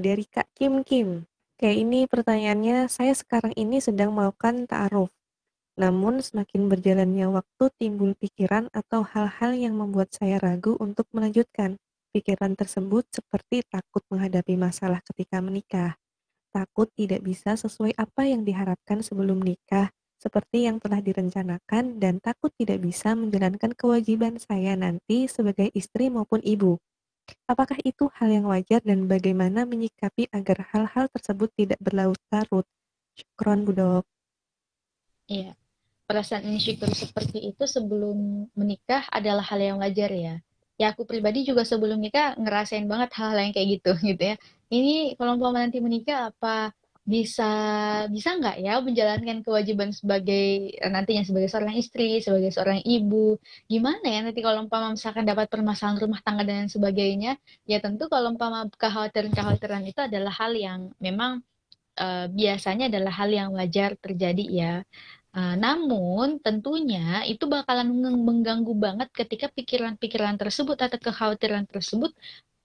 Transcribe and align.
Dari 0.00 0.24
Kak 0.24 0.48
Kim 0.56 0.80
Kim. 0.80 1.28
Kayak 1.60 1.76
ini 1.76 2.08
pertanyaannya, 2.08 2.88
saya 2.88 3.12
sekarang 3.12 3.52
ini 3.52 3.84
sedang 3.84 4.16
melakukan 4.16 4.64
ta'aruf. 4.64 5.12
Namun 5.76 6.24
semakin 6.24 6.72
berjalannya 6.72 7.28
waktu 7.28 7.68
timbul 7.76 8.16
pikiran 8.16 8.72
atau 8.72 9.04
hal-hal 9.04 9.52
yang 9.52 9.76
membuat 9.76 10.08
saya 10.16 10.40
ragu 10.40 10.72
untuk 10.80 11.04
melanjutkan. 11.12 11.76
Pikiran 12.16 12.56
tersebut 12.56 13.12
seperti 13.12 13.60
takut 13.68 14.00
menghadapi 14.08 14.56
masalah 14.56 15.04
ketika 15.04 15.44
menikah. 15.44 16.00
Takut 16.48 16.88
tidak 16.96 17.20
bisa 17.20 17.60
sesuai 17.60 17.92
apa 18.00 18.24
yang 18.24 18.40
diharapkan 18.40 19.04
sebelum 19.04 19.44
nikah, 19.44 19.92
seperti 20.16 20.64
yang 20.64 20.80
telah 20.80 21.04
direncanakan 21.04 22.00
dan 22.00 22.24
takut 22.24 22.48
tidak 22.56 22.80
bisa 22.80 23.12
menjalankan 23.12 23.76
kewajiban 23.76 24.40
saya 24.40 24.80
nanti 24.80 25.28
sebagai 25.28 25.68
istri 25.76 26.08
maupun 26.08 26.40
ibu. 26.40 26.80
Apakah 27.50 27.78
itu 27.82 28.06
hal 28.18 28.28
yang 28.30 28.46
wajar 28.46 28.80
dan 28.82 29.10
bagaimana 29.10 29.66
menyikapi 29.66 30.30
agar 30.30 30.66
hal-hal 30.70 31.06
tersebut 31.10 31.50
tidak 31.58 31.78
berlarut-larut? 31.82 32.66
Syukron, 33.18 33.66
Budok. 33.66 34.04
Iya, 35.30 35.54
perasaan 36.10 36.46
insecure 36.50 36.90
seperti 36.90 37.54
itu 37.54 37.64
sebelum 37.66 38.50
menikah 38.58 39.06
adalah 39.14 39.46
hal 39.46 39.60
yang 39.62 39.78
wajar 39.78 40.10
ya. 40.10 40.34
Ya 40.80 40.96
aku 40.96 41.04
pribadi 41.04 41.44
juga 41.44 41.62
sebelum 41.62 42.00
nikah 42.00 42.34
ngerasain 42.40 42.88
banget 42.88 43.12
hal-hal 43.14 43.38
yang 43.46 43.52
kayak 43.54 43.68
gitu 43.78 43.92
gitu 44.10 44.22
ya. 44.32 44.36
Ini 44.72 45.14
kalau 45.20 45.36
nanti 45.52 45.78
menikah 45.78 46.32
apa 46.34 46.72
bisa 47.10 47.50
bisa 48.14 48.28
nggak 48.38 48.56
ya 48.62 48.78
menjalankan 48.86 49.38
kewajiban 49.42 49.90
sebagai 49.90 50.70
nantinya 50.94 51.22
sebagai 51.26 51.50
seorang 51.50 51.74
istri, 51.82 52.22
sebagai 52.22 52.50
seorang 52.54 52.80
ibu, 52.86 53.34
gimana 53.66 54.06
ya 54.06 54.20
nanti 54.22 54.40
kalau 54.46 54.62
umpama 54.64 54.94
misalkan 54.94 55.26
dapat 55.26 55.46
permasalahan 55.50 55.98
rumah 55.98 56.20
tangga 56.22 56.46
dan 56.46 56.70
sebagainya, 56.70 57.34
ya 57.66 57.78
tentu 57.82 58.06
kalau 58.06 58.30
umpama 58.34 58.70
kekhawatiran-kekhawatiran 58.70 59.82
itu 59.90 60.00
adalah 60.08 60.32
hal 60.40 60.52
yang 60.54 60.80
memang 61.02 61.42
uh, 61.98 62.26
biasanya 62.30 62.86
adalah 62.86 63.12
hal 63.20 63.30
yang 63.34 63.50
wajar 63.58 63.98
terjadi 63.98 64.44
ya. 64.46 64.74
Uh, 65.30 65.54
namun 65.54 66.42
tentunya 66.42 67.22
itu 67.22 67.46
bakalan 67.46 67.86
mengganggu 68.26 68.74
banget 68.74 69.08
ketika 69.14 69.46
pikiran-pikiran 69.54 70.34
tersebut 70.38 70.74
atau 70.74 70.98
kekhawatiran 70.98 71.70
tersebut 71.70 72.10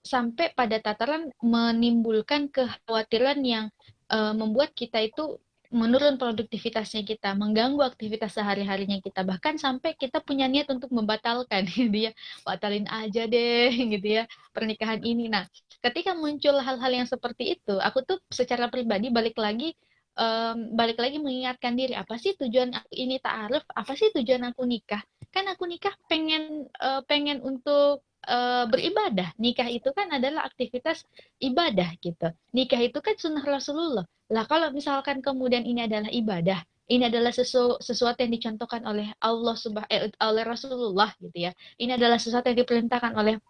sampai 0.05 0.53
pada 0.53 0.77
tataran 0.77 1.33
menimbulkan 1.41 2.45
kekhawatiran 2.53 3.41
yang 3.41 3.65
uh, 4.11 4.33
membuat 4.33 4.73
kita 4.73 5.01
itu 5.01 5.39
menurun 5.73 6.15
produktivitasnya 6.15 7.03
kita, 7.03 7.33
mengganggu 7.33 7.81
aktivitas 7.83 8.37
sehari-harinya 8.37 9.01
kita, 9.01 9.25
bahkan 9.25 9.57
sampai 9.57 9.97
kita 9.97 10.21
punya 10.21 10.45
niat 10.45 10.69
untuk 10.69 10.93
membatalkan, 10.93 11.65
gitu 11.75 12.09
ya, 12.09 12.11
batalin 12.47 12.85
aja 12.87 13.25
deh, 13.25 13.73
gitu 13.93 14.07
ya, 14.21 14.23
pernikahan 14.55 15.01
ini. 15.01 15.27
Nah, 15.27 15.43
ketika 15.81 16.13
muncul 16.15 16.55
hal-hal 16.61 16.91
yang 16.91 17.07
seperti 17.09 17.59
itu, 17.59 17.75
aku 17.81 18.05
tuh 18.05 18.17
secara 18.31 18.69
pribadi 18.71 19.11
balik 19.11 19.35
lagi, 19.35 19.75
um, 20.15 20.75
balik 20.77 20.95
lagi 21.01 21.19
mengingatkan 21.19 21.75
diri, 21.75 21.93
apa 21.97 22.15
sih 22.15 22.37
tujuan 22.39 22.71
aku 22.71 22.91
ini 22.95 23.19
ta'aruf, 23.19 23.67
apa 23.73 23.93
sih 23.99 24.15
tujuan 24.15 24.47
aku 24.53 24.63
nikah? 24.63 25.03
Kan 25.33 25.51
aku 25.51 25.67
nikah 25.67 25.91
pengen, 26.07 26.71
uh, 26.79 27.03
pengen 27.03 27.43
untuk 27.43 28.05
uh, 28.25 28.65
beribadah. 28.69 29.31
Nikah 29.37 29.69
itu 29.69 29.89
kan 29.95 30.11
adalah 30.11 30.45
aktivitas 30.45 31.05
ibadah 31.41 31.89
gitu. 32.01 32.29
Nikah 32.51 32.81
itu 32.81 32.99
kan 32.99 33.15
sunnah 33.17 33.45
Rasulullah. 33.45 34.05
Lah 34.33 34.45
kalau 34.49 34.73
misalkan 34.73 35.21
kemudian 35.21 35.63
ini 35.63 35.85
adalah 35.85 36.09
ibadah, 36.09 36.59
ini 36.85 37.09
adalah 37.09 37.33
sesu, 37.33 37.77
sesuatu 37.81 38.21
yang 38.21 38.33
dicontohkan 38.33 38.85
oleh 38.85 39.09
Allah 39.17 39.55
subhanahu 39.57 39.89
eh, 39.89 40.09
oleh 40.21 40.43
Rasulullah 40.45 41.09
gitu 41.17 41.49
ya. 41.49 41.51
Ini 41.81 41.97
adalah 41.97 42.21
sesuatu 42.21 42.49
yang 42.49 42.61
diperintahkan 42.61 43.13
oleh 43.17 43.41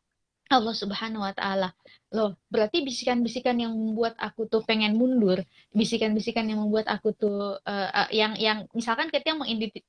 Allah 0.45 0.75
Subhanahu 0.77 1.25
wa 1.25 1.33
taala. 1.33 1.73
Loh, 2.13 2.37
berarti 2.53 2.85
bisikan-bisikan 2.85 3.57
yang 3.57 3.73
membuat 3.73 4.13
aku 4.21 4.45
tuh 4.45 4.61
pengen 4.61 4.93
mundur, 4.93 5.41
bisikan-bisikan 5.73 6.45
yang 6.45 6.61
membuat 6.61 6.85
aku 6.85 7.11
tuh 7.17 7.57
uh, 7.65 7.89
uh, 7.89 8.09
yang 8.13 8.37
yang 8.37 8.69
misalkan 8.77 9.09
kita 9.09 9.33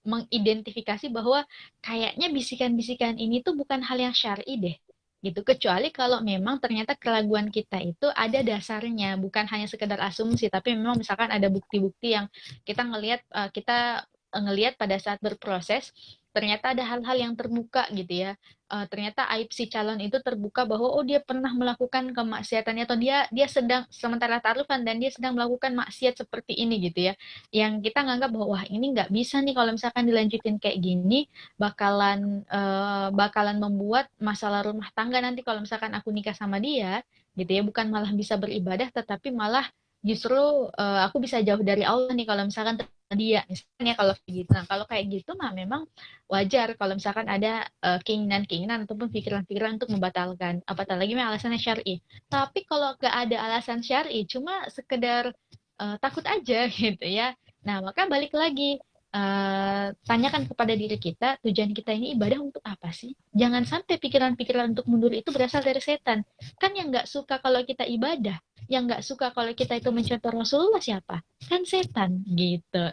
mengidentifikasi 0.02 1.12
bahwa 1.12 1.44
kayaknya 1.84 2.32
bisikan-bisikan 2.32 3.20
ini 3.20 3.44
tuh 3.44 3.52
bukan 3.52 3.84
hal 3.84 4.00
yang 4.00 4.16
syar'i 4.16 4.56
deh. 4.56 4.76
Gitu. 5.20 5.40
Kecuali 5.44 5.92
kalau 5.92 6.24
memang 6.24 6.56
ternyata 6.62 6.96
keraguan 6.96 7.52
kita 7.52 7.82
itu 7.82 8.08
ada 8.16 8.40
dasarnya, 8.40 9.20
bukan 9.20 9.44
hanya 9.52 9.68
sekedar 9.68 10.00
asumsi, 10.00 10.48
tapi 10.48 10.72
memang 10.72 10.96
misalkan 10.96 11.28
ada 11.28 11.52
bukti-bukti 11.52 12.16
yang 12.16 12.26
kita 12.64 12.80
ngelihat 12.80 13.20
uh, 13.32 13.52
kita 13.52 14.08
ngelihat 14.34 14.76
pada 14.76 14.96
saat 15.00 15.20
berproses 15.22 15.92
ternyata 16.36 16.76
ada 16.76 16.84
hal-hal 16.84 17.16
yang 17.16 17.32
terbuka 17.32 17.88
gitu 17.96 18.28
ya. 18.28 18.36
Uh, 18.68 18.84
ternyata 18.92 19.24
aib 19.38 19.48
si 19.56 19.72
calon 19.72 19.96
itu 20.04 20.20
terbuka 20.20 20.68
bahwa 20.68 20.92
oh 20.92 21.00
dia 21.00 21.22
pernah 21.24 21.48
melakukan 21.56 22.12
kemaksiatannya 22.12 22.84
atau 22.84 22.98
dia 23.00 23.24
dia 23.32 23.48
sedang 23.48 23.88
sementara 23.88 24.36
taruhan 24.44 24.84
dan 24.84 25.00
dia 25.00 25.08
sedang 25.08 25.32
melakukan 25.32 25.72
maksiat 25.72 26.20
seperti 26.20 26.52
ini 26.60 26.76
gitu 26.84 27.08
ya. 27.08 27.14
Yang 27.48 27.88
kita 27.88 28.04
nganggap 28.04 28.28
bahwa 28.36 28.46
wah 28.52 28.64
ini 28.68 28.92
nggak 28.92 29.08
bisa 29.08 29.40
nih 29.40 29.56
kalau 29.56 29.72
misalkan 29.72 30.04
dilanjutin 30.04 30.60
kayak 30.60 30.78
gini 30.84 31.24
bakalan 31.56 32.44
uh, 32.52 33.08
bakalan 33.16 33.56
membuat 33.56 34.12
masalah 34.20 34.60
rumah 34.60 34.92
tangga 34.92 35.24
nanti 35.24 35.40
kalau 35.40 35.64
misalkan 35.64 35.96
aku 35.96 36.12
nikah 36.12 36.36
sama 36.36 36.60
dia 36.60 37.00
gitu 37.32 37.48
ya. 37.48 37.62
Bukan 37.64 37.88
malah 37.88 38.12
bisa 38.12 38.36
beribadah 38.36 38.92
tetapi 38.92 39.32
malah 39.32 39.64
justru 40.04 40.36
uh, 40.68 41.00
aku 41.08 41.16
bisa 41.24 41.40
jauh 41.40 41.64
dari 41.64 41.80
Allah 41.80 42.12
nih 42.12 42.28
kalau 42.28 42.44
misalkan 42.44 42.76
dia 43.14 43.46
misalnya 43.46 43.94
kalau 43.94 44.14
kayak 44.18 44.34
gitu. 44.42 44.50
Nah 44.50 44.64
kalau 44.66 44.84
kayak 44.90 45.04
gitu 45.06 45.30
mah 45.38 45.54
memang 45.54 45.86
wajar 46.26 46.74
kalau 46.74 46.98
misalkan 46.98 47.30
ada 47.30 47.62
uh, 47.86 48.02
keinginan-keinginan 48.02 48.82
ataupun 48.82 49.14
pikiran-pikiran 49.14 49.78
untuk 49.78 49.94
membatalkan. 49.94 50.58
Apalagi 50.66 51.14
memang 51.14 51.30
alasannya 51.30 51.62
syar'i. 51.62 52.02
Tapi 52.26 52.66
kalau 52.66 52.98
gak 52.98 53.14
ada 53.14 53.36
alasan 53.46 53.78
syar'i 53.86 54.26
cuma 54.26 54.66
sekedar 54.74 55.30
uh, 55.78 55.96
takut 56.02 56.26
aja 56.26 56.66
gitu 56.72 57.06
ya. 57.06 57.30
Nah 57.62 57.78
maka 57.78 58.10
balik 58.10 58.34
lagi 58.34 58.82
uh, 59.14 59.94
tanyakan 60.02 60.50
kepada 60.50 60.74
diri 60.74 60.98
kita 60.98 61.38
tujuan 61.46 61.70
kita 61.70 61.94
ini 61.94 62.18
ibadah 62.18 62.42
untuk 62.42 62.62
apa 62.66 62.90
sih? 62.90 63.14
Jangan 63.30 63.62
sampai 63.62 64.02
pikiran-pikiran 64.02 64.74
untuk 64.74 64.90
mundur 64.90 65.14
itu 65.14 65.30
berasal 65.30 65.62
dari 65.62 65.78
setan. 65.78 66.26
Kan 66.58 66.74
yang 66.74 66.90
nggak 66.90 67.06
suka 67.06 67.38
kalau 67.38 67.62
kita 67.62 67.86
ibadah 67.86 68.42
yang 68.66 68.86
nggak 68.90 69.02
suka 69.02 69.30
kalau 69.30 69.50
kita 69.54 69.78
itu 69.78 69.90
mencontoh 69.94 70.32
Rasulullah 70.34 70.82
siapa? 70.82 71.22
Kan 71.46 71.62
setan 71.66 72.22
gitu. 72.26 72.90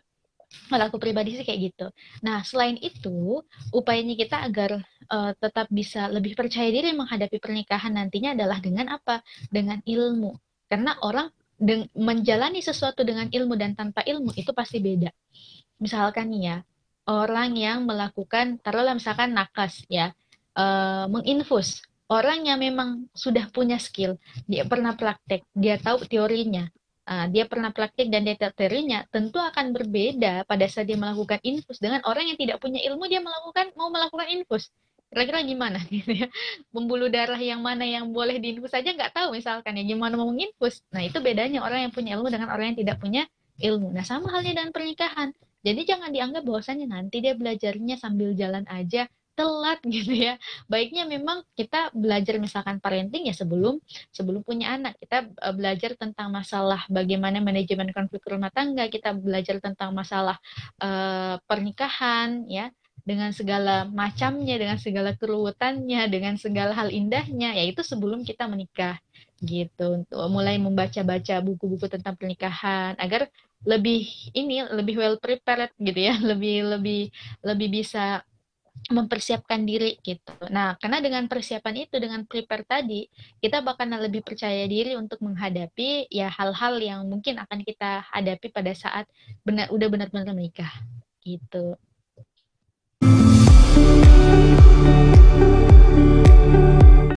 Kalau 0.70 0.86
aku 0.86 1.02
pribadi 1.02 1.34
sih 1.34 1.46
kayak 1.46 1.74
gitu. 1.74 1.88
Nah, 2.22 2.46
selain 2.46 2.78
itu, 2.78 3.42
upayanya 3.74 4.14
kita 4.14 4.38
agar 4.46 4.86
uh, 5.10 5.34
tetap 5.34 5.66
bisa 5.74 6.06
lebih 6.14 6.38
percaya 6.38 6.70
diri 6.70 6.94
menghadapi 6.94 7.42
pernikahan 7.42 7.98
nantinya 7.98 8.38
adalah 8.38 8.62
dengan 8.62 8.94
apa? 8.94 9.26
Dengan 9.50 9.82
ilmu. 9.82 10.38
Karena 10.70 10.94
orang 11.02 11.34
menjalani 11.98 12.60
sesuatu 12.62 13.02
dengan 13.02 13.30
ilmu 13.34 13.58
dan 13.58 13.74
tanpa 13.74 14.06
ilmu 14.06 14.36
itu 14.38 14.54
pasti 14.54 14.78
beda. 14.78 15.10
Misalkan 15.82 16.30
nih 16.30 16.42
ya, 16.46 16.58
orang 17.10 17.58
yang 17.58 17.90
melakukan, 17.90 18.62
taruhlah 18.62 18.94
misalkan 18.94 19.34
nakas 19.34 19.82
ya, 19.90 20.14
uh, 20.54 21.10
menginfus 21.10 21.82
orang 22.12 22.48
yang 22.48 22.60
memang 22.60 23.08
sudah 23.16 23.48
punya 23.52 23.80
skill, 23.80 24.20
dia 24.50 24.68
pernah 24.68 24.96
praktek, 24.98 25.48
dia 25.56 25.80
tahu 25.80 26.04
teorinya, 26.04 26.68
uh, 27.08 27.26
dia 27.32 27.48
pernah 27.48 27.72
praktek 27.72 28.08
dan 28.12 28.28
dia 28.28 28.36
tahu 28.36 28.52
teorinya, 28.56 29.08
tentu 29.12 29.40
akan 29.40 29.72
berbeda 29.72 30.44
pada 30.48 30.66
saat 30.68 30.88
dia 30.88 31.00
melakukan 31.00 31.40
infus 31.44 31.80
dengan 31.80 32.04
orang 32.08 32.32
yang 32.32 32.38
tidak 32.40 32.60
punya 32.60 32.80
ilmu 32.84 33.08
dia 33.08 33.24
melakukan 33.24 33.72
mau 33.80 33.88
melakukan 33.92 34.28
infus. 34.32 34.72
Kira-kira 35.14 35.46
gimana 35.46 35.78
gitu 35.94 36.26
ya? 36.26 36.28
Pembuluh 36.74 37.08
darah 37.14 37.38
yang 37.38 37.62
mana 37.62 37.86
yang 37.86 38.10
boleh 38.10 38.42
diinfus 38.42 38.74
saja 38.74 38.90
nggak 38.92 39.14
tahu 39.14 39.38
misalkan 39.38 39.78
ya 39.78 39.84
gimana 39.86 40.18
mau 40.18 40.26
menginfus. 40.26 40.82
Nah 40.90 41.06
itu 41.06 41.22
bedanya 41.22 41.62
orang 41.62 41.88
yang 41.88 41.94
punya 41.94 42.18
ilmu 42.18 42.34
dengan 42.34 42.50
orang 42.50 42.74
yang 42.74 42.80
tidak 42.82 42.98
punya 42.98 43.30
ilmu. 43.62 43.94
Nah 43.94 44.02
sama 44.02 44.34
halnya 44.34 44.58
dengan 44.58 44.74
pernikahan. 44.74 45.30
Jadi 45.64 45.82
jangan 45.88 46.12
dianggap 46.12 46.44
bahwasannya 46.44 46.88
nanti 46.92 47.24
dia 47.24 47.38
belajarnya 47.38 47.96
sambil 47.96 48.36
jalan 48.36 48.68
aja 48.68 49.08
telat 49.34 49.80
gitu 49.96 50.14
ya. 50.14 50.40
Baiknya 50.70 51.06
memang 51.06 51.44
kita 51.58 51.94
belajar 51.94 52.38
misalkan 52.38 52.78
parenting 52.80 53.30
ya 53.30 53.36
sebelum 53.36 53.82
sebelum 54.14 54.42
punya 54.46 54.78
anak. 54.78 54.98
Kita 55.02 55.28
e, 55.30 55.48
belajar 55.54 55.98
tentang 55.98 56.30
masalah 56.34 56.86
bagaimana 56.90 57.42
manajemen 57.44 57.90
konflik 57.92 58.24
rumah 58.26 58.50
tangga, 58.54 58.88
kita 58.90 59.14
belajar 59.14 59.60
tentang 59.60 59.94
masalah 59.94 60.38
uh, 60.82 61.38
pernikahan 61.46 62.46
ya 62.50 62.70
dengan 63.04 63.36
segala 63.36 63.84
macamnya, 63.92 64.56
dengan 64.56 64.80
segala 64.80 65.12
keruwetannya, 65.20 66.08
dengan 66.08 66.40
segala 66.40 66.72
hal 66.72 66.88
indahnya, 66.88 67.52
yaitu 67.60 67.84
sebelum 67.84 68.24
kita 68.24 68.48
menikah 68.48 68.96
gitu. 69.44 70.04
Untuk 70.04 70.24
mulai 70.32 70.56
membaca-baca 70.56 71.44
buku-buku 71.44 71.92
tentang 71.92 72.16
pernikahan 72.16 72.96
agar 72.96 73.28
lebih 73.64 74.08
ini 74.36 74.64
lebih 74.72 75.00
well 75.00 75.20
prepared 75.20 75.72
gitu 75.80 76.00
ya, 76.00 76.16
lebih 76.32 76.80
lebih 76.80 77.02
lebih 77.44 77.68
bisa 77.84 78.24
mempersiapkan 78.92 79.64
diri 79.64 79.96
gitu. 80.04 80.34
Nah, 80.52 80.76
karena 80.76 81.00
dengan 81.00 81.24
persiapan 81.32 81.88
itu, 81.88 81.96
dengan 82.04 82.28
prepare 82.28 82.68
tadi, 82.68 83.08
kita 83.40 83.64
bakal 83.64 83.88
lebih 83.88 84.26
percaya 84.26 84.68
diri 84.68 85.00
untuk 85.00 85.24
menghadapi 85.24 86.12
ya 86.12 86.28
hal-hal 86.28 86.82
yang 86.84 87.02
mungkin 87.08 87.40
akan 87.40 87.64
kita 87.64 88.04
hadapi 88.12 88.52
pada 88.52 88.76
saat 88.76 89.08
benar 89.48 89.72
udah 89.72 89.88
benar-benar 89.88 90.36
menikah 90.36 90.72
gitu. 91.24 91.80